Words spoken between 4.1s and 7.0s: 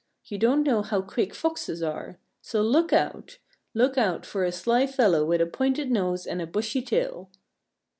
for a sly fellow with a pointed nose and a bushy